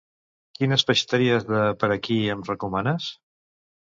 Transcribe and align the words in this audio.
Quines 0.59 0.85
peixateries 0.89 1.45
de 1.49 1.59
per 1.83 1.89
aquí 1.97 2.17
em 2.37 2.41
recomanes? 2.47 3.11